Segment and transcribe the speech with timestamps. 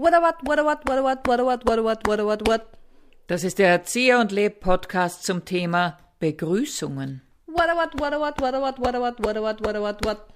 [0.00, 2.06] What a what, what a what, what a what, what a what, what a what,
[2.06, 2.66] what a what, what.
[3.26, 7.20] Das ist der Erzieher und Leb Podcast zum Thema Begrüßungen.
[7.48, 9.60] What a what, what a what, what a what, what a what, what a what,
[9.60, 10.28] what a what, what.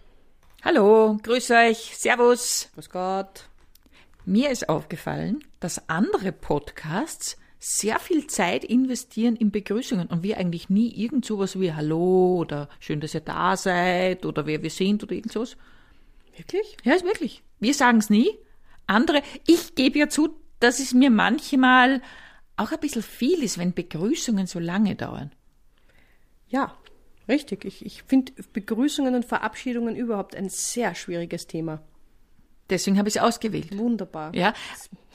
[0.64, 2.70] Hallo, grüß euch, servus.
[2.74, 3.44] Grüß Gott.
[4.24, 10.70] Mir ist aufgefallen, dass andere Podcasts sehr viel Zeit investieren in Begrüßungen und wir eigentlich
[10.70, 15.04] nie irgend sowas wie Hallo oder schön, dass ihr da seid oder wer wir sind
[15.04, 15.56] oder irgend sowas.
[16.36, 16.76] Wirklich?
[16.82, 17.44] Ja, ist wirklich.
[17.60, 18.36] Wir sagen es nie.
[18.86, 22.02] Andere, ich gebe ja zu, dass es mir manchmal
[22.56, 25.32] auch ein bisschen viel ist, wenn Begrüßungen so lange dauern.
[26.48, 26.76] Ja,
[27.28, 27.64] richtig.
[27.64, 31.82] Ich, ich finde Begrüßungen und Verabschiedungen überhaupt ein sehr schwieriges Thema.
[32.70, 33.76] Deswegen habe ich es ausgewählt.
[33.76, 34.34] Wunderbar.
[34.34, 34.54] Ja.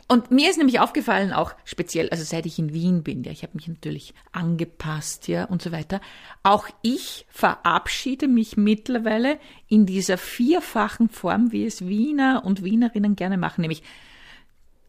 [0.09, 3.43] Und mir ist nämlich aufgefallen, auch speziell, also seit ich in Wien bin, ja, ich
[3.43, 5.99] habe mich natürlich angepasst, ja, und so weiter.
[6.43, 13.37] Auch ich verabschiede mich mittlerweile in dieser vierfachen Form, wie es Wiener und Wienerinnen gerne
[13.37, 13.83] machen, nämlich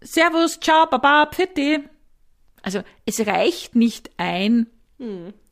[0.01, 1.80] Servus, ciao, baba, pfitti.
[2.63, 4.69] Also es reicht nicht ein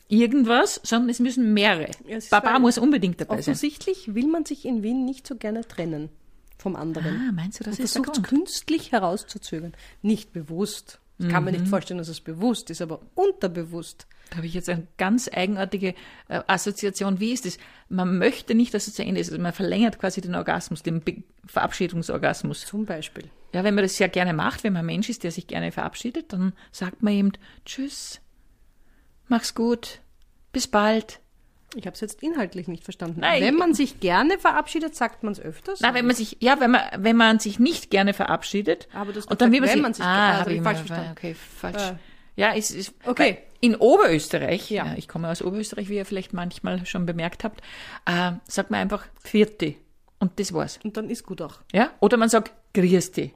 [0.08, 1.90] irgendwas, sondern es müssen mehrere.
[2.06, 3.54] Ja, es baba muss unbedingt dabei sein.
[3.54, 6.10] Offensichtlich will man sich in Wien nicht so gerne trennen
[6.58, 7.28] vom anderen.
[7.28, 9.74] Ah, meinst du, das und ist versucht künstlich herauszuzögern.
[10.02, 11.00] Nicht bewusst.
[11.18, 11.60] Das kann man Mhm.
[11.60, 14.06] nicht vorstellen, dass es bewusst ist, aber unterbewusst.
[14.28, 15.94] Da habe ich jetzt eine ganz eigenartige
[16.28, 17.20] äh, Assoziation.
[17.20, 17.58] Wie ist es?
[17.88, 19.30] Man möchte nicht, dass es zu Ende ist.
[19.30, 22.66] Also man verlängert quasi den Orgasmus, den Be Verabschiedungsorgasmus.
[22.66, 23.30] Zum Beispiel.
[23.54, 25.72] Ja, wenn man das sehr gerne macht, wenn man ein Mensch ist, der sich gerne
[25.72, 27.32] verabschiedet, dann sagt man eben
[27.64, 28.20] Tschüss,
[29.28, 30.00] mach's gut,
[30.52, 31.20] bis bald.
[31.76, 33.20] Ich habe es jetzt inhaltlich nicht verstanden.
[33.20, 35.80] Nein, Wenn man sich gerne verabschiedet, sagt man es öfters.
[35.80, 38.88] Na, wenn man sich, ja, wenn man, wenn man sich nicht gerne verabschiedet.
[38.94, 40.50] Aber du hast und dann will man wenn sich, man sich- ah, ah, das habe
[40.50, 41.10] hab ich falsch verstanden.
[41.12, 41.82] Okay, falsch.
[41.82, 41.94] Äh.
[42.36, 43.38] Ja, es ist, Okay.
[43.60, 44.86] In Oberösterreich, Ja.
[44.86, 44.94] ja.
[44.96, 47.60] ich komme aus Oberösterreich, wie ihr vielleicht manchmal schon bemerkt habt,
[48.04, 49.74] äh, sagt man einfach Vierte.
[50.18, 50.78] Und das war's.
[50.84, 51.60] Und dann ist gut auch.
[51.72, 51.90] Ja?
[52.00, 53.32] Oder man sagt Grüß dich.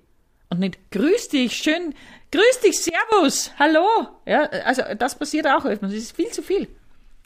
[0.50, 1.94] Und nicht Grüß dich, schön,
[2.32, 3.86] Grüß dich, Servus, Hallo.
[4.26, 5.90] Ja, also das passiert auch öfters.
[5.92, 6.68] Das ist viel zu viel.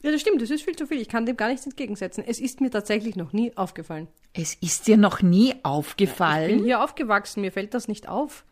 [0.04, 1.00] Ja, das stimmt, das ist viel zu viel.
[1.00, 2.22] Ich kann dem gar nichts entgegensetzen.
[2.26, 4.06] Es ist mir tatsächlich noch nie aufgefallen.
[4.34, 6.62] Es ist dir noch nie Ich bin aufgefallen.
[6.62, 8.44] hier aufgewachsen, mir fällt das nicht auf.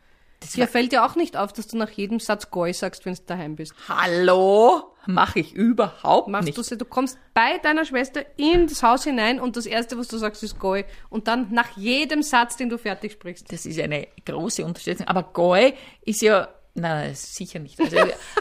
[0.57, 3.21] Dir fällt ja auch nicht auf, dass du nach jedem Satz Goi sagst, wenn du
[3.27, 3.75] daheim bist.
[3.87, 4.95] Hallo?
[5.07, 6.71] Mache ich überhaupt Machst nicht.
[6.71, 10.17] du du kommst bei deiner Schwester in das Haus hinein und das erste, was du
[10.17, 10.85] sagst, ist Goi.
[11.11, 13.53] Und dann nach jedem Satz, den du fertig sprichst.
[13.53, 15.07] Das ist eine große Unterstützung.
[15.07, 15.75] Aber Goi
[16.05, 17.81] ist ja, nein, sicher nicht.
[17.81, 17.97] Also,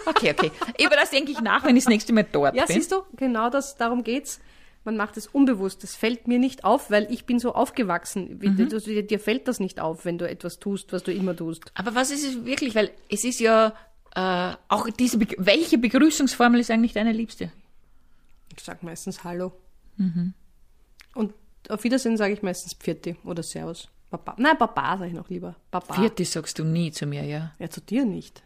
[0.05, 0.51] okay, okay.
[0.83, 2.75] Über das denke ich nach, wenn ich das nächste Mal dort Ja, bin.
[2.75, 4.39] siehst du, genau das, darum geht's.
[4.83, 5.83] Man macht es unbewusst.
[5.83, 8.39] Das fällt mir nicht auf, weil ich bin so aufgewachsen.
[8.41, 8.67] Mhm.
[8.67, 11.71] Dir, dir fällt das nicht auf, wenn du etwas tust, was du immer tust.
[11.75, 12.73] Aber was ist es wirklich?
[12.73, 13.75] Weil es ist ja
[14.15, 17.51] äh, auch diese, Be welche Begrüßungsformel ist eigentlich deine liebste?
[18.57, 19.51] Ich sag meistens Hallo.
[19.97, 20.33] Mhm.
[21.13, 21.33] Und
[21.69, 23.87] auf Wiedersehen sage ich meistens Pfiati oder Servus.
[24.11, 24.35] Baba.
[24.37, 25.55] Nein, Baba sage ich noch lieber.
[25.71, 25.93] Baba.
[25.95, 27.53] Vierte sagst du nie zu mir, ja?
[27.57, 28.43] Ja, zu dir nicht.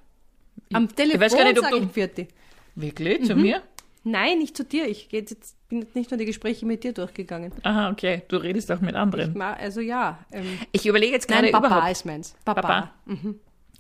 [0.72, 2.28] Am Telefon weiß gar nicht, ob sage du- ich Pfiati.
[2.76, 3.20] Wirklich?
[3.22, 3.26] Mhm.
[3.26, 3.62] Zu mir?
[4.04, 4.88] Nein, nicht zu dir.
[4.88, 7.52] Ich jetzt, bin jetzt nicht nur die Gespräche mit dir durchgegangen.
[7.64, 8.22] Aha, okay.
[8.28, 9.36] Du redest auch mit Ich anderen.
[9.38, 10.20] ma- Also ja.
[10.32, 11.92] Ähm, Ich überlege jetzt gerade Baba überhaupt.
[11.92, 12.36] ist meins.
[12.46, 12.62] Baba.
[12.62, 12.92] Baba.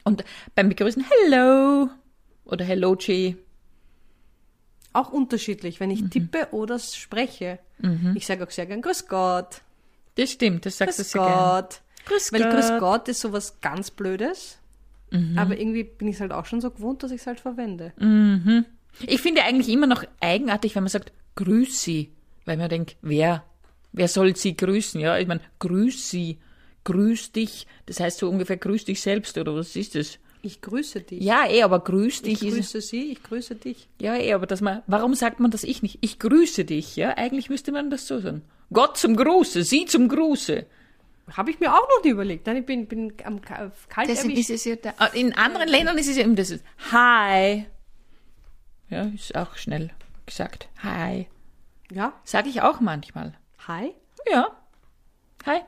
[0.04, 0.24] Und
[0.56, 1.90] beim Begrüßen Hello
[2.46, 3.36] oder Hello G.
[4.94, 6.10] Auch unterschiedlich, wenn ich Mhm.
[6.10, 7.60] tippe oder spreche.
[8.16, 9.62] Ich sage auch sehr gern Grüß Gott.
[10.16, 11.38] Das stimmt, das sagst Grüß du sehr gern.
[11.38, 11.82] Gott.
[12.06, 12.52] Grüß Weil Gott.
[12.52, 14.60] Grüß Gott ist sowas ganz Blödes.
[15.12, 15.38] Mhm.
[15.38, 17.94] Aber irgendwie bin ich es halt auch schon so gewohnt, dass ich es halt verwende.
[19.06, 22.12] Ich finde eigentlich immer noch eigenartig, wenn man sagt Grüß Sie,
[22.46, 23.44] weil man denkt, wer,
[23.92, 25.02] wer soll Sie grüßen?
[25.02, 26.40] Ja, ich meine, Grüß Sie,
[26.86, 27.68] Grüß dich.
[27.88, 30.20] Das heißt so ungefähr Grüß dich selbst oder was ist das?
[30.46, 31.24] Ich grüße dich.
[31.24, 33.88] Ja, eh, aber Grüß ich dich ist grüße sie, ich grüße dich.
[34.00, 35.98] Ja, eh, aber dass man, warum sagt man das ich nicht?
[36.02, 37.18] Ich grüße dich, ja?
[37.18, 38.44] Eigentlich müsste man das so sagen.
[38.72, 40.66] Gott zum Gruße, Sie zum Gruße.
[41.32, 42.46] Habe ich mir auch noch nie überlegt.
[42.46, 44.94] Nein, ich bin, bin am Ka- kalt ist es ja da.
[44.98, 46.54] Ah, In anderen Ländern ist es ja eben das.
[46.92, 47.66] Hi.
[48.90, 49.90] Ja, ist auch schnell
[50.28, 50.70] gesagt.
[50.84, 51.26] Hi.
[51.92, 53.34] Ja, Sag ich auch manchmal.
[53.68, 53.94] hi.
[54.32, 54.56] Ja.
[55.48, 55.62] Hi.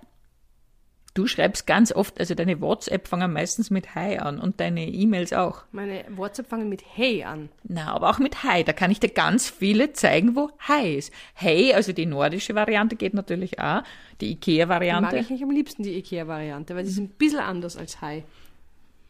[1.17, 5.33] Du schreibst ganz oft, also deine WhatsApp fangen meistens mit Hi an und deine E-Mails
[5.33, 5.63] auch.
[5.71, 7.49] Meine WhatsApp fangen mit Hey an.
[7.63, 8.63] Na, aber auch mit Hi.
[8.63, 11.11] Da kann ich dir ganz viele zeigen, wo Hi ist.
[11.33, 13.81] Hey, also die nordische Variante geht natürlich auch.
[14.21, 15.17] Die Die mag Ikea-Variante.
[15.17, 18.23] ich nicht am liebsten, die IKEA-Variante, weil die ist ein bisschen anders als Hi.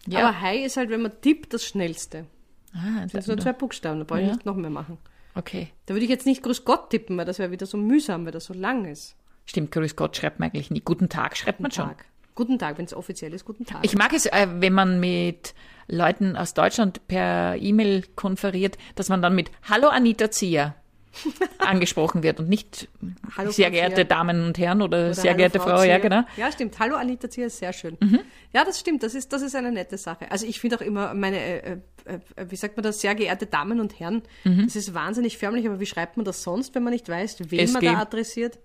[0.08, 0.20] Ja.
[0.30, 2.26] Aber Hi ist halt, wenn man tippt, das Schnellste.
[2.74, 4.34] Ah, Das sind nur zwei Buchstaben, da brauche ich Ja.
[4.34, 4.98] nicht noch mehr machen.
[5.36, 5.68] okay.
[5.88, 8.32] Da würde ich jetzt nicht Grüß Gott tippen, weil das wäre wieder so mühsam, weil
[8.32, 9.16] das so lang ist.
[9.48, 10.82] Stimmt, Grüß Gott schreibt man eigentlich nie.
[10.82, 11.88] Guten Tag schreibt man schon.
[11.88, 12.06] Tag.
[12.36, 13.80] Guten Tag, wenn es offiziell ist, guten Tag.
[13.84, 15.56] Ich mag es, äh, wenn man mit
[15.88, 20.76] Leuten aus Deutschland per E-Mail konferiert, dass man dann mit Hallo Anita Zier
[21.58, 22.90] angesprochen wird und nicht
[23.36, 24.06] Hallo, sehr Frau geehrte Zier.
[24.06, 26.00] Damen und Herren oder, Oder sehr Hallo, geehrte Frau, ja Zier.
[26.00, 26.24] genau.
[26.36, 26.78] Ja, stimmt.
[26.78, 27.98] Hallo Anita Zier ist sehr schön.
[28.00, 28.20] Mhm.
[28.54, 29.02] Ja, das stimmt.
[29.02, 30.30] Das ist, das ist eine nette Sache.
[30.30, 33.48] Also ich finde auch immer meine, äh, äh, äh, wie sagt man das, sehr geehrte
[33.48, 36.94] Damen und Herren, das ist wahnsinnig förmlich, aber wie schreibt man das sonst, wenn man
[36.94, 37.94] nicht weiß, wen man SG.
[37.94, 38.60] da adressiert?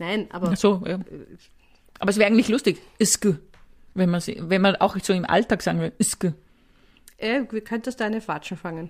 [0.00, 0.98] Nein, aber So, ja.
[1.98, 3.38] Aber es wäre eigentlich lustig, Iske,
[3.94, 6.34] wenn man sie, wenn man auch so im Alltag sagen will, Iske.
[7.18, 8.88] äh, wie könntest du eine Fatschen fangen?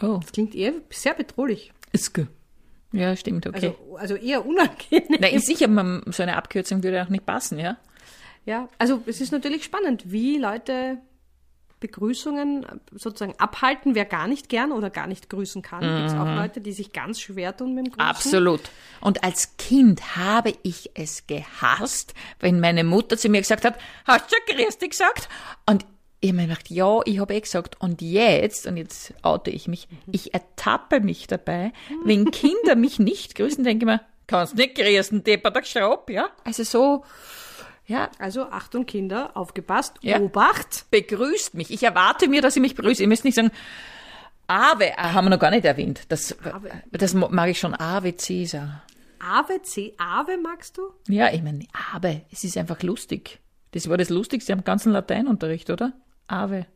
[0.00, 1.72] Oh, Das klingt eher sehr bedrohlich.
[1.92, 2.28] Iske.
[2.92, 3.74] Ja, stimmt, okay.
[3.76, 5.18] Also, also eher unangenehm.
[5.20, 7.76] Na, ist sicher, man, so eine Abkürzung würde auch nicht passen, ja?
[8.46, 10.96] Ja, also es ist natürlich spannend, wie Leute
[11.80, 15.80] Begrüßungen sozusagen abhalten, wer gar nicht gern oder gar nicht grüßen kann.
[15.80, 18.08] Gibt es auch Leute, die sich ganz schwer tun mit dem Grüßen.
[18.08, 18.60] Absolut.
[19.00, 24.30] Und als Kind habe ich es gehasst, wenn meine Mutter zu mir gesagt hat, hast
[24.30, 25.28] du dich gesagt?
[25.66, 25.86] Und
[26.20, 27.80] ich habe mir gedacht, ja, ich habe eh gesagt.
[27.80, 31.72] Und jetzt, und jetzt oute ich mich, ich ertappe mich dabei,
[32.04, 36.28] wenn Kinder mich nicht grüßen, denke ich mir, kannst nicht grüßen, Depper, der Schraub, ja?
[36.44, 37.04] Also so,
[37.88, 40.20] ja, Also Achtung Kinder, aufgepasst, Ja.
[40.20, 40.86] Obacht.
[40.92, 41.70] begrüßt mich.
[41.72, 43.00] Ich erwarte mir, dass ihr mich begrüßt.
[43.00, 43.50] Ihr müsst nicht sagen,
[44.46, 46.02] Ave, ah, haben wir noch gar nicht erwähnt.
[46.08, 46.36] Das,
[46.92, 48.82] das mag ich schon, Ave Caesar.
[49.18, 50.92] Ave, C, Ave magst du?
[51.08, 53.40] Ja, ich meine, Ave, es ist einfach lustig.
[53.72, 55.92] Das war das Lustigste am ganzen Lateinunterricht, oder?
[56.28, 56.66] Ave.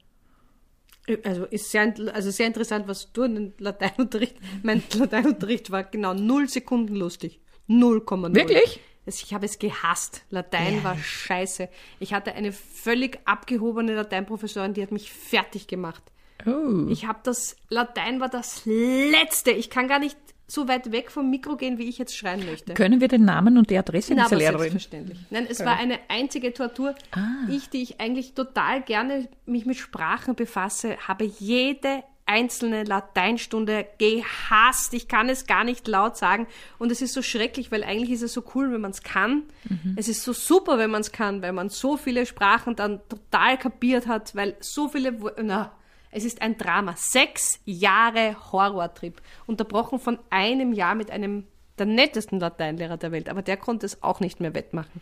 [1.25, 6.15] Also ist sehr, also sehr interessant, was du in den Lateinunterricht, mein Lateinunterricht war genau
[6.15, 7.41] null Sekunden lustig.
[7.69, 8.35] 0,0.
[8.35, 8.81] Wirklich?
[9.07, 10.25] Ich habe es gehasst.
[10.31, 11.69] Latein war scheiße.
[11.99, 16.03] Ich hatte eine völlig abgehobene Lateinprofessorin, die hat mich fertig gemacht.
[16.47, 16.87] Oh.
[16.89, 19.51] Ich habe das, Latein war das Letzte.
[19.51, 20.17] Ich kann gar nicht
[20.53, 22.75] so weit weg vom Mikro gehen, wie ich jetzt schreien möchte.
[22.75, 24.61] Können wir den Namen und die Adresse Na, dieser Lehrerin?
[24.61, 25.19] selbstverständlich.
[25.31, 26.95] Nein, es war eine einzige Tortur.
[27.49, 34.95] Ich, die ich eigentlich total gerne mich mit Sprachen befasse, habe jede einzelne Lateinstunde gehasst.
[34.95, 36.47] Ich kann es gar nicht laut sagen.
[36.79, 39.43] Und es ist so schrecklich, weil eigentlich ist es so cool, wenn man es kann.
[39.97, 43.59] Es ist so super, wenn man es kann, weil man so viele Sprachen dann total
[43.59, 45.13] kapiert hat, weil so viele...
[45.43, 45.73] Na,
[46.11, 46.95] es ist ein Drama.
[46.97, 49.21] Sechs Jahre Horrortrip.
[49.47, 51.47] Unterbrochen von einem Jahr mit einem
[51.85, 53.29] der nettesten Lateinlehrer der Welt.
[53.29, 55.01] Aber der konnte es auch nicht mehr wettmachen.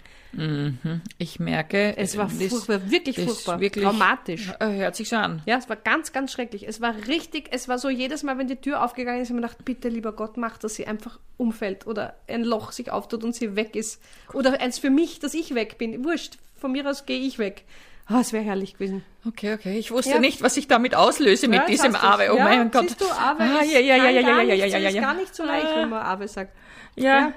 [1.18, 3.60] Ich merke, Es war das- furchtbar, wirklich furchtbar.
[3.60, 4.52] Wirklich, Traumatisch.
[4.60, 5.42] Hört sich so an.
[5.46, 6.66] Ja, es war ganz, ganz schrecklich.
[6.68, 9.42] Es war richtig, es war so jedes Mal, wenn die Tür aufgegangen ist, habe ich
[9.42, 13.24] mir gedacht, bitte, lieber Gott, mach, dass sie einfach umfällt oder ein Loch sich auftut
[13.24, 14.00] und sie weg ist.
[14.32, 16.04] Oder eins für mich, dass ich weg bin.
[16.04, 17.64] Wurscht, von mir aus gehe ich weg.
[18.12, 19.04] Oh, es wäre herrlich gewesen.
[19.26, 19.78] Okay, okay.
[19.78, 20.18] Ich wusste Ja.
[20.18, 21.94] nicht, was ich damit auslöse mit Ja, jetzt diesem.
[21.94, 22.32] Ave.
[22.32, 22.88] Oh ja, mein Gott.
[22.88, 25.14] Siehst du, Ave Ah, ist, ja, ja, ja, ja, ja, ja, ja, ja, ist gar
[25.14, 25.76] nicht so leicht, Ah.
[25.82, 26.52] wenn man Ave sagt.
[26.96, 27.32] Ja.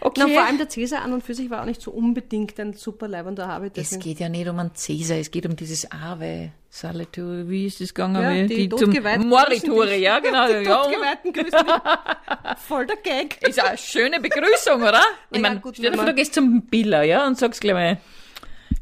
[0.00, 0.20] Okay.
[0.26, 2.72] Na, vor allem der Cäsar an und für sich war auch nicht so unbedingt ein
[2.74, 3.70] super leibender Ave.
[3.74, 6.50] es geht ja nicht um einen Cäsar, es geht um dieses Ave.
[6.70, 8.22] Salatu, wie ist das gegangen?
[8.22, 8.92] Ja, Wie- die zum
[9.26, 10.46] Moritore, ja, genau.
[10.46, 10.82] Die ja.
[10.82, 11.74] Totgeweihten grüßen dich.
[12.68, 13.38] Voll der Gag.
[13.48, 15.00] Ist eine schöne Begrüßung, oder?
[15.30, 17.98] Ich Naja, meine, stell dir vor, du gehst zum Biller, ja, und sagst gleich mal,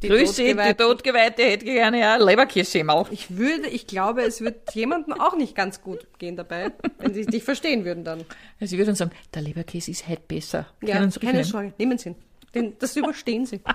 [0.03, 0.77] Die Grüße, die Totgeweihten.
[0.77, 3.07] Totgeweihte hätte gerne ja Leberkäse mal.
[3.11, 7.25] Ich würde, ich glaube, es wird jemandem auch nicht ganz gut gehen dabei, wenn sie
[7.25, 8.25] dich verstehen würden dann.
[8.61, 10.67] Also ich würde dann sagen, der Leberkäse ist halt besser.
[10.83, 11.45] Ja, Sie keine.
[11.45, 12.17] Sorge, nehmen Sie ihn.
[12.55, 13.61] Den, das überstehen Sie.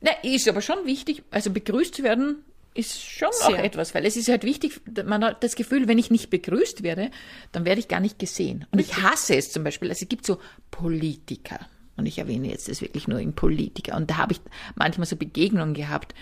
[0.00, 2.44] Na, ist aber schon wichtig, also begrüßt zu werden
[2.74, 3.64] ist schon auch Sehr.
[3.64, 7.10] etwas, weil es ist halt wichtig, man hat das Gefühl, wenn ich nicht begrüßt werde,
[7.52, 8.66] dann werde ich gar nicht gesehen.
[8.70, 10.38] Und ich hasse es zum Beispiel, also es gibt so
[10.70, 11.58] Politiker,
[12.00, 14.40] und ich erwähne jetzt das wirklich nur in Politiker, und da habe ich
[14.74, 16.14] manchmal so Begegnungen gehabt,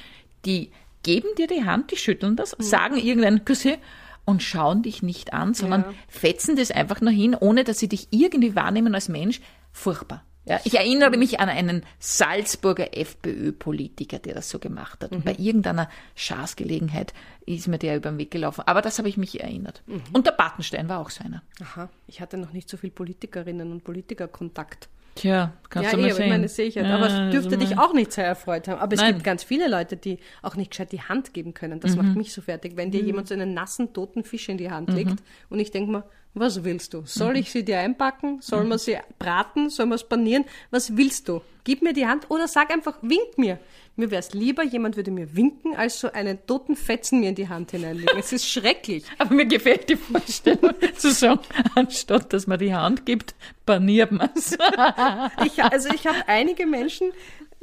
[0.44, 0.70] die
[1.02, 3.78] geben dir die Hand, die schütteln das, sagen irgendein Küsse
[4.26, 5.92] und schauen dich nicht an, sondern Ja.
[6.08, 9.40] fetzen das einfach nur hin, ohne dass sie dich irgendwie wahrnehmen als Mensch.
[9.72, 10.22] Furchtbar.
[10.44, 15.12] Ja, ich erinnere mich an einen Salzburger FPÖ-Politiker, der das so gemacht hat.
[15.12, 17.12] Und bei irgendeiner Schaßgelegenheit
[17.46, 18.62] ist mir der über den Weg gelaufen.
[18.66, 19.82] Aber das habe ich mich erinnert.
[20.12, 21.42] Und der Bartenstein war auch so einer.
[21.60, 24.88] Aha, ich hatte noch nicht so viel Politikerinnen und Politikerkontakt.
[25.18, 26.24] Tja, kannst ja, du mal eh, sehen.
[26.24, 26.86] ich meine, das sehe ich halt.
[26.86, 28.80] Ja, Aber es dürfte also dich mal- auch nicht sehr erfreut haben.
[28.80, 29.14] Aber es Nein.
[29.14, 31.80] gibt ganz viele Leute, die auch nicht gescheit die Hand geben können.
[31.80, 32.06] Das Mhm.
[32.06, 32.72] macht mich so fertig.
[32.76, 35.16] Wenn dir jemand so einen nassen, toten Fisch in die Hand legt
[35.50, 37.02] und ich denke mir, was willst du?
[37.04, 37.36] Soll Mhm.
[37.40, 38.38] ich sie dir einpacken?
[38.40, 39.70] Soll man sie braten?
[39.70, 40.44] Soll man es panieren?
[40.70, 41.40] Was willst du?
[41.64, 43.58] Gib mir die Hand oder sag einfach, wink mir.
[43.98, 47.34] Mir wäre es lieber, jemand würde mir winken, als so einen toten Fetzen mir in
[47.34, 48.16] die Hand hineinlegen.
[48.18, 49.04] Es ist schrecklich.
[49.18, 51.40] Aber mir gefällt die Vorstellung zu sagen,
[51.74, 53.34] anstatt dass man die Hand gibt,
[53.66, 54.56] paniert man es.
[55.44, 57.10] Ich, also ich habe einige Menschen,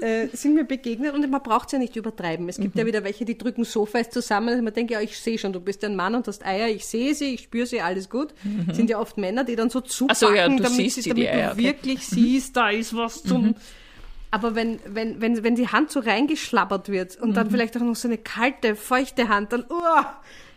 [0.02, 2.50] äh, sind mir begegnet und man braucht es ja nicht übertreiben.
[2.50, 2.82] Es gibt Mhm.
[2.82, 5.54] ja wieder welche, die drücken so fest zusammen, dass man denkt, ja, ich sehe schon,
[5.54, 8.34] du bist ein Mann und hast Eier, ich sehe sie, ich spüre sie, alles gut.
[8.74, 10.32] Sind ja oft Männer, die dann so zupacken, Mhm.
[10.32, 11.62] So, ja, du damit, siehst sie, damit die Eier, du okay.
[11.62, 11.66] Mhm.
[11.66, 13.56] wirklich siehst, da ist was zum...
[14.36, 17.96] Aber wenn, wenn, wenn, wenn die Hand so reingeschlabbert wird und dann vielleicht auch noch
[17.96, 20.04] so eine kalte, feuchte Hand, dann, oh,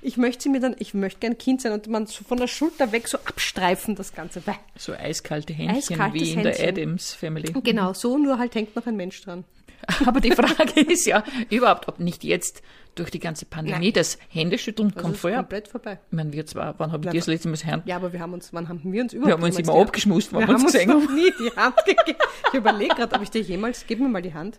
[0.03, 2.49] ich möchte sie mir dann, ich möchte gern Kind sein und man so von der
[2.49, 4.43] Schulter weg so abstreifen, das Ganze.
[4.77, 6.69] So eiskalte Händchen Eiskaltes wie in der Händchen.
[6.71, 7.53] Adams Family.
[7.63, 9.45] Genau, so, nur halt hängt noch ein Mensch dran.
[10.07, 12.63] Aber die Frage ist ja überhaupt, ob nicht jetzt
[12.95, 13.93] durch die ganze Pandemie Nein.
[13.93, 15.39] das Händeschütteln Das kommt ist vorher.
[15.39, 15.99] komplett vorbei.
[16.11, 17.87] Ich meine, wir zwar, wann habe ich dir das letzte Mal das Hand?
[17.87, 20.33] Ja, aber wir haben uns, wann haben wir uns überhaupt Wir haben uns immer abgeschmust,
[20.33, 21.15] wenn Wir wir haben uns gesehen noch haben.
[21.15, 22.19] nie die Hand gegeben.
[22.49, 24.59] Ich überlege gerade, ob ich dir jemals, gib mir mal die Hand.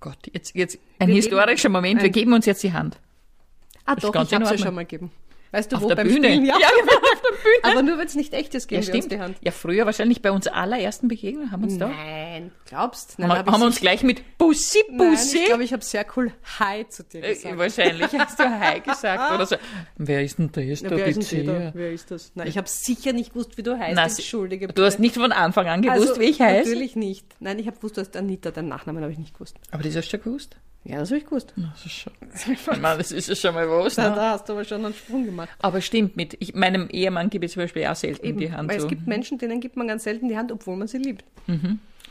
[0.00, 2.98] Gott, jetzt, jetzt ein Wir historischer Moment, wir geben uns jetzt die Hand.
[3.84, 5.10] Ah ist doch, ich habe in ja schon mal gegeben.
[5.52, 6.28] Weißt du Auf wo, der beim Bühne.
[6.28, 6.46] Spielen?
[6.46, 6.56] Ja.
[6.60, 7.64] ja, genau, auf der Bühne.
[7.74, 9.12] Aber nur wenn es nicht echt ist, geben Ja, stimmt.
[9.12, 9.36] die Hand.
[9.42, 11.88] Ja, früher wahrscheinlich bei uns allerersten Begegnungen haben wir uns da.
[11.88, 13.18] Nein, glaubst?
[13.18, 15.38] Nein, Haben, hab wir- uns gleich mit Bussi, Nein, Bussi.
[15.38, 17.58] ich glaube, ich habe sehr cool Hi zu dir Äh, gesagt.
[17.58, 19.56] wahrscheinlich hast du Hi gesagt oder so.
[19.98, 21.36] Wer ist denn das Na, da, wer, ist bitte?
[21.36, 21.70] denn der da?
[21.74, 22.32] wer ist das?
[22.34, 23.94] Nein, ich habe sicher nicht gewusst, wie du heißt.
[23.94, 24.68] Na, Entschuldige.
[24.68, 26.70] Du hast nicht von Anfang an gewusst, also, wie ich heiße.
[26.70, 27.26] Natürlich nicht.
[27.40, 29.56] Nein, ich habe gewusst, du hast Anita, deinen Nachnamen habe ich nicht gewusst.
[29.70, 30.56] Aber das hast du schon gewusst?
[30.84, 31.54] Ja, das habe ich gewusst.
[31.56, 32.12] Das ist schon,
[32.52, 33.94] ich meine, das ist ja schon mal was.
[33.94, 34.16] Da, Ne?
[34.16, 35.48] da hast du aber schon einen Sprung gemacht.
[35.60, 38.68] Aber stimmt, mit ich, meinem Ehemann gebe ich zum Beispiel auch selten Eben, die Hand.
[38.68, 38.86] weil so.
[38.86, 41.24] es gibt Menschen, denen gibt man ganz selten die Hand, obwohl man sie liebt.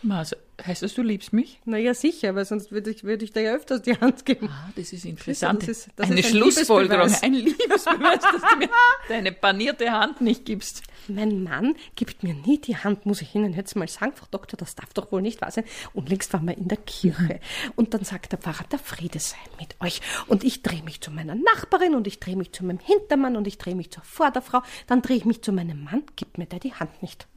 [0.09, 1.59] Also, heißt das, du liebst mich?
[1.65, 4.49] Naja, sicher, weil sonst würde ich, würde ich dir ja öfters die Hand geben.
[4.51, 5.61] Ah, das ist interessant.
[5.63, 7.23] Das ist- das Eine ist ein Schlussfolgerung, Liebesbeweis.
[7.23, 8.69] ein Liebesbeweis, dass du mir
[9.09, 10.81] deine panierte Hand nicht gibst.
[11.07, 14.55] Mein Mann gibt mir nie die Hand, muss ich Ihnen jetzt mal sagen, Frau Doktor,
[14.57, 15.63] das darf doch wohl nicht wahr sein.
[15.93, 17.39] Und längst waren wir in der Kirche.
[17.75, 19.99] Und dann sagt der Pfarrer, der Friede sei mit euch.
[20.27, 23.47] Und ich drehe mich zu meiner Nachbarin und ich drehe mich zu meinem Hintermann und
[23.47, 24.61] ich drehe mich zur Vorderfrau.
[24.87, 27.27] Dann drehe ich mich zu meinem Mann, gibt mir der die Hand nicht.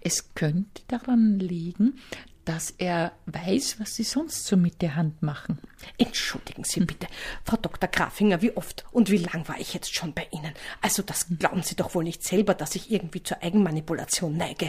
[0.00, 1.98] Es könnte daran liegen,
[2.44, 5.58] dass er weiß, was sie sonst so mit der Hand machen.
[5.98, 7.06] Entschuldigen Sie bitte,
[7.44, 7.88] Frau Dr.
[7.88, 10.52] Grafinger, wie oft und wie lang war ich jetzt schon bei Ihnen?
[10.80, 14.66] Also das glauben Sie doch wohl nicht selber, dass ich irgendwie zur Eigenmanipulation neige.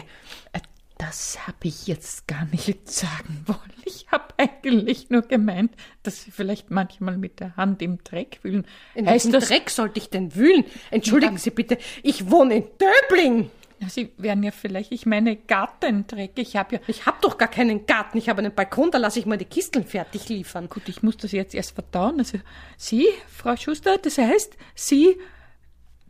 [0.52, 0.60] Äh,
[0.98, 3.58] Das habe ich jetzt gar nicht sagen wollen.
[3.84, 5.72] Ich habe eigentlich nur gemeint,
[6.04, 8.64] dass sie vielleicht manchmal mit der Hand im Dreck wühlen.
[8.94, 10.64] In heißt welchem das, Dreck sollte ich denn wühlen?
[10.92, 13.50] Entschuldigen Sie bitte, ich wohne in Döbling.
[13.88, 16.32] Sie wären ja vielleicht, ich meine, Gartendreck.
[16.36, 19.18] Ich habe ja, Ich habe doch gar keinen Garten, ich habe einen Balkon, da lasse
[19.18, 20.68] ich mal die Kisteln fertig liefern.
[20.68, 22.18] gut, ich muss das jetzt erst verdauen.
[22.18, 22.38] Also,
[22.76, 25.16] Sie, Frau Schuster, das heißt, Sie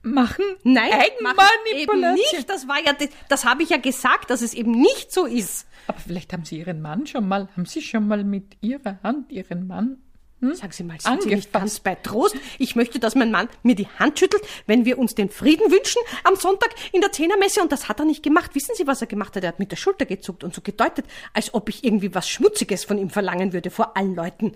[0.02, 2.02] machen Nein, Eigenmanipulation.
[2.02, 2.50] eben nicht.
[2.50, 5.66] Das war ja, das, das habe ich ja gesagt, dass es eben nicht so ist.
[5.86, 9.30] Aber vielleicht haben Sie Ihren Mann schon mal, haben Sie schon mal mit Ihrer Hand
[9.30, 9.98] Ihren Mann
[10.42, 12.34] Sagen Sie mal, sind Sie nicht ganz bei Trost?
[12.58, 16.02] Ich möchte, dass mein Mann mir die Hand schüttelt, wenn wir uns den Frieden wünschen
[16.24, 17.62] am Sonntag in der Zehnermesse.
[17.62, 18.52] Und das hat er nicht gemacht.
[18.56, 19.44] Wissen Sie, was er gemacht hat?
[19.44, 22.84] Er hat mit der Schulter gezuckt und so gedeutet, als ob ich irgendwie was Schmutziges
[22.84, 24.52] von ihm verlangen würde vor allen Leuten.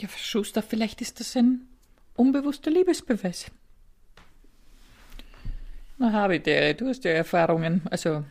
[0.00, 1.68] Ja, Schuster, vielleicht ist das ein
[2.16, 3.50] unbewusster Liebesbeweis.
[5.98, 7.82] Na, habe der, du hast ja Erfahrungen.
[7.90, 8.24] Also,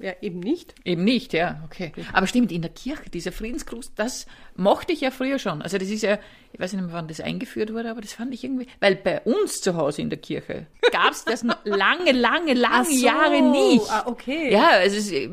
[0.00, 0.74] Ja, eben nicht.
[0.84, 1.92] eben nicht, ja, okay.
[2.12, 5.60] Aber stimmt, in der Kirche, dieser Friedensgruß, das mochte ich ja früher schon.
[5.60, 6.18] Also, das ist ja,
[6.52, 9.20] ich weiß nicht mehr, wann das eingeführt wurde, aber das fand ich irgendwie, weil bei
[9.22, 13.42] uns zu Hause in der Kirche gab es das noch lange, lange, lange so, Jahre
[13.42, 13.90] nicht.
[13.90, 14.52] ah, okay.
[14.52, 15.28] Ja, es ist, äh,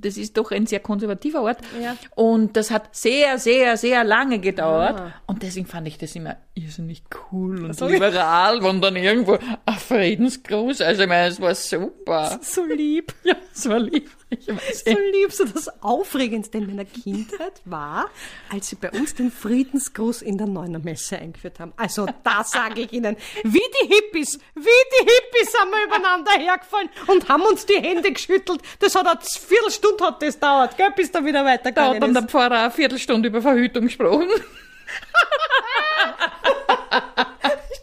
[0.00, 1.58] das ist doch ein sehr konservativer Ort.
[1.82, 1.96] Ja.
[2.14, 5.00] Und das hat sehr, sehr, sehr lange gedauert.
[5.00, 5.12] Ah.
[5.26, 7.02] Und deswegen fand ich das immer irrsinnig
[7.32, 7.86] cool und so.
[7.86, 12.38] liberal, wenn dann irgendwo ein Friedensgruß, also ich meine, es war super.
[12.42, 13.14] So lieb.
[13.24, 14.10] Ja, es war lieb.
[14.30, 18.10] Ich weiß So lieb, so das Aufregendste in meiner Kindheit war,
[18.50, 21.72] als sie bei uns den Friedensgruß in der Neunermesse eingeführt haben.
[21.76, 26.88] Also da sage ich Ihnen, wie die Hippies, wie die Hippies sind wir übereinander hergefallen
[27.08, 28.60] und haben uns die Hände geschüttelt.
[28.78, 32.14] Das hat eine Viertelstunde hat das dauert, gell, bis da wieder Da weitergegangen hat dann
[32.14, 32.30] der ist.
[32.30, 34.28] Pfarrer eine Viertelstunde über Verhütung gesprochen.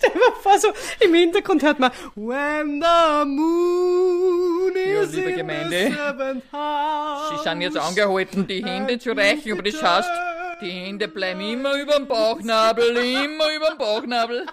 [0.08, 0.68] Stell dir mal vor, so
[1.00, 7.30] im Hintergrund hört man When the moon Ja, is liebe in Gemeinde, the seventh house.
[7.44, 10.10] Sie sind jetzt angehalten, die Hände zu reichen, aber das heißt,
[10.62, 14.46] die Hände bleiben immer über dem Bauchnabel, immer über dem Bauchnabel.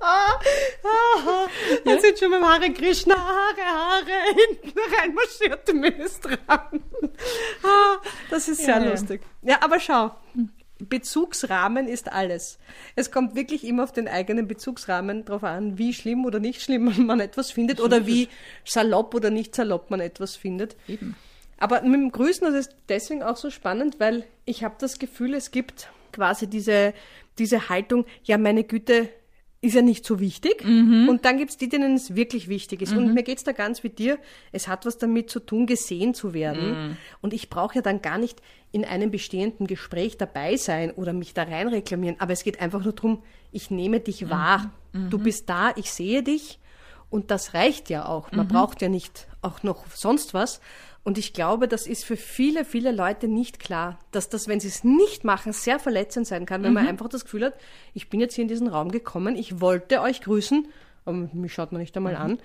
[0.00, 1.46] Aha,
[1.84, 6.82] jetzt sind schon mit dem Hare Krishna, Haare, Haare, hinten reinmarschiert im Ministran.
[7.64, 7.98] Ah,
[8.30, 8.90] das ist sehr Ja, ja.
[8.90, 9.20] lustig.
[9.42, 10.10] Ja, aber schau,
[10.92, 12.58] Bezugsrahmen ist alles.
[12.96, 16.92] Es kommt wirklich immer auf den eigenen Bezugsrahmen drauf an, wie schlimm oder nicht schlimm
[17.06, 18.28] man etwas findet oder wie
[18.66, 20.76] salopp oder nicht salopp man etwas findet.
[20.86, 21.16] Eben.
[21.58, 25.32] Aber mit dem Grüßen, das ist deswegen auch so spannend, weil ich habe das Gefühl,
[25.32, 26.92] es gibt quasi diese,
[27.38, 29.08] diese Haltung, ja, meine Güte,
[29.62, 30.64] ist ja nicht so wichtig.
[31.08, 32.92] Und dann gibt's die, denen es wirklich wichtig ist.
[32.92, 34.18] Und mir geht's da ganz wie dir,
[34.50, 36.96] es hat was damit zu tun, gesehen zu werden.
[37.20, 38.42] Und ich brauche ja dann gar nicht
[38.72, 42.16] in einem bestehenden Gespräch dabei sein oder mich da rein reklamieren.
[42.18, 44.72] Aber es geht einfach nur drum, ich nehme dich wahr.
[44.92, 46.58] Du bist da, ich sehe dich.
[47.08, 48.32] Und das reicht ja auch.
[48.32, 50.60] Man braucht ja nicht auch noch sonst was.
[51.04, 54.68] Und ich glaube, das ist für viele, viele Leute nicht klar, dass das, wenn sie
[54.68, 56.74] es nicht machen, sehr verletzend sein kann, wenn mhm.
[56.74, 57.54] man einfach das Gefühl hat,
[57.92, 60.68] ich bin jetzt hier in diesen Raum gekommen, ich wollte euch grüßen,
[61.04, 62.20] aber mich schaut man nicht einmal mhm.
[62.20, 62.38] an.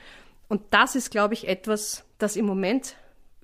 [0.48, 2.96] Und das ist, glaube ich, etwas, das im Moment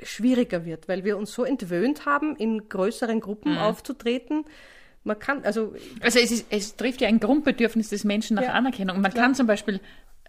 [0.02, 3.60] schwieriger wird, weil wir uns so entwöhnt haben, in größeren Gruppen mhm.
[3.60, 4.46] aufzutreten.
[5.04, 5.76] Man kann, also.
[6.00, 9.02] Also es, ist, es trifft ja ein Grundbedürfnis des Menschen nach ja, Anerkennung.
[9.02, 9.26] Man klar.
[9.26, 9.80] kann zum Beispiel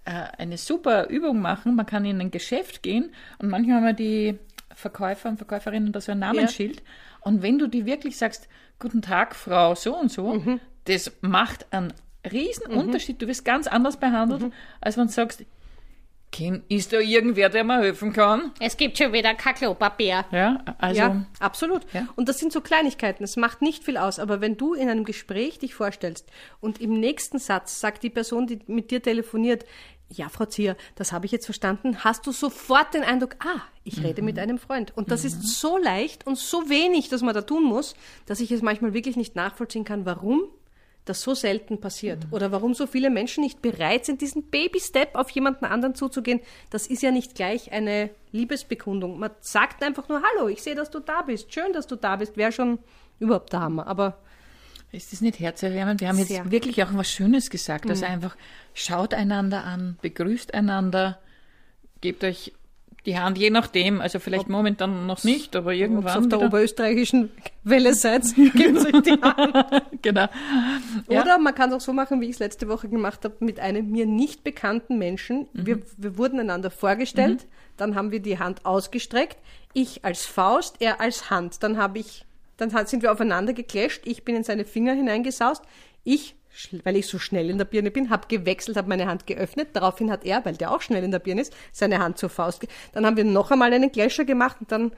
[0.04, 3.92] äh, eine super Übung machen, man kann in ein Geschäft gehen und manchmal haben wir
[3.94, 4.38] die
[4.74, 6.76] Verkäufer und Verkäuferinnen da so ein Namensschild.
[6.76, 6.82] Ja.
[7.22, 10.60] Und wenn du die wirklich sagst, guten Tag, Frau so und so, mhm.
[10.84, 11.92] das macht einen
[12.30, 12.78] riesen mhm.
[12.78, 13.20] Unterschied.
[13.20, 14.52] Du wirst ganz anders behandelt, mhm.
[14.80, 15.44] als wenn du sagst,
[16.68, 18.50] ist da irgendwer, der mir helfen kann?
[18.58, 20.24] Es gibt schon wieder kein Klopapier.
[20.32, 21.00] Ja, also.
[21.00, 21.82] Ja, absolut.
[21.92, 22.08] Ja.
[22.16, 23.22] Und das sind so Kleinigkeiten.
[23.22, 24.18] Es macht nicht viel aus.
[24.18, 26.28] Aber wenn du in einem Gespräch dich vorstellst
[26.60, 29.64] und im nächsten Satz sagt die Person, die mit dir telefoniert,
[30.10, 34.02] ja, Frau Zier, das habe ich jetzt verstanden, hast du sofort den Eindruck, ah, ich
[34.02, 34.26] rede mhm.
[34.26, 34.96] mit einem Freund.
[34.96, 35.28] Und das mhm.
[35.28, 37.94] ist so leicht und so wenig, dass man da tun muss,
[38.26, 40.44] dass ich es manchmal wirklich nicht nachvollziehen kann, warum
[41.04, 42.26] das so selten passiert.
[42.26, 42.32] Mhm.
[42.32, 46.40] Oder warum so viele Menschen nicht bereit sind, diesen Baby-Step auf jemanden anderen zuzugehen.
[46.70, 49.18] Das ist ja nicht gleich eine Liebesbekundung.
[49.18, 51.52] Man sagt einfach nur, hallo, ich sehe, dass du da bist.
[51.52, 52.36] Schön, dass du da bist.
[52.36, 52.78] Wäre schon
[53.18, 53.86] überhaupt der Hammer.
[53.86, 54.18] Aber
[54.94, 56.00] ist das nicht herzerwärmend?
[56.00, 56.50] Wir haben jetzt Sehr.
[56.50, 57.88] wirklich auch was Schönes gesagt.
[57.88, 58.12] Also mhm.
[58.12, 58.36] einfach
[58.72, 61.18] schaut einander an, begrüßt einander,
[62.00, 62.52] gebt euch
[63.06, 66.18] die Hand, je nachdem, also vielleicht Ob, momentan noch nicht, aber irgendwann.
[66.18, 67.30] auf der oberösterreichischen
[67.64, 69.82] Welle seid, gebt euch die Hand.
[70.02, 70.26] genau.
[71.08, 71.38] Oder ja.
[71.38, 73.90] man kann es auch so machen, wie ich es letzte Woche gemacht habe, mit einem
[73.90, 75.48] mir nicht bekannten Menschen.
[75.52, 75.66] Mhm.
[75.66, 77.76] Wir, wir wurden einander vorgestellt, mhm.
[77.76, 79.36] dann haben wir die Hand ausgestreckt,
[79.74, 81.62] ich als Faust, er als Hand.
[81.62, 82.24] Dann habe ich
[82.56, 84.02] dann sind wir aufeinander geclasht.
[84.06, 85.62] Ich bin in seine Finger hineingesaust.
[86.04, 86.36] Ich,
[86.84, 89.68] weil ich so schnell in der Birne bin, habe gewechselt, habe meine Hand geöffnet.
[89.72, 92.66] Daraufhin hat er, weil der auch schnell in der Birne ist, seine Hand zur Faust.
[92.92, 94.92] Dann haben wir noch einmal einen Clasher gemacht und dann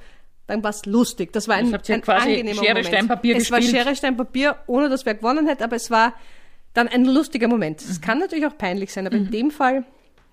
[0.47, 1.33] dann war es lustig.
[1.33, 2.87] Das war ein, ein ja quasi angenehmer Schere, Moment.
[2.87, 3.75] Stein, Papier es gespielt.
[3.75, 6.15] war Schere, Stein, Papier, ohne dass wer gewonnen hätte, aber es war
[6.73, 7.81] dann ein lustiger Moment.
[7.81, 8.03] Es mhm.
[8.03, 9.27] kann natürlich auch peinlich sein, aber mhm.
[9.27, 9.85] in dem Fall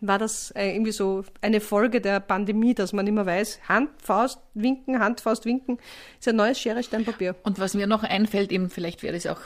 [0.06, 4.40] war das äh, irgendwie so eine Folge der Pandemie, dass man immer weiß, Hand, Faust,
[4.54, 5.80] winken, Hand, Faust, winken,
[6.20, 7.36] ist ein neues Schere, Stein, Papier.
[7.44, 9.40] Und was mir noch einfällt, eben vielleicht wäre es auch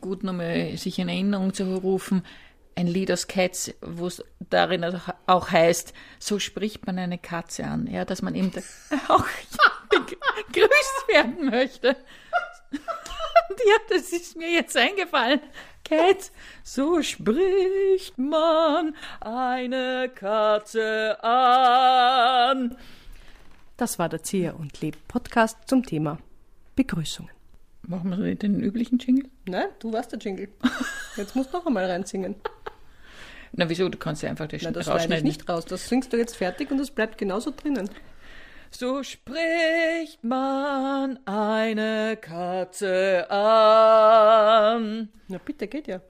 [0.00, 2.22] gut, nochmal sich in Erinnerung zu rufen,
[2.74, 4.84] ein Lied aus Cats, wo es darin
[5.26, 8.52] auch heißt, so spricht man eine Katze an, ja, dass man eben
[9.08, 9.26] auch
[9.88, 11.88] begrüßt werden möchte.
[12.72, 15.40] ja, das ist mir jetzt eingefallen.
[15.92, 16.32] Cat,
[16.64, 22.78] so spricht man eine Katze an.
[23.76, 26.16] Das war der Zieher und Leb Podcast zum Thema
[26.76, 27.30] Begrüßungen.
[27.82, 29.28] Machen wir den üblichen Jingle?
[29.46, 30.48] Nein, du warst der Jingle.
[31.18, 32.36] Jetzt musst du noch einmal reinsingen.
[33.52, 35.26] Na wieso, du kannst ja einfach das, Nein, das rausschneiden.
[35.26, 35.66] ich nicht raus.
[35.66, 37.90] Das singst du jetzt fertig und das bleibt genauso drinnen.
[38.74, 45.08] So spricht man eine Katze an.
[45.28, 46.02] Na bitte, geht ja.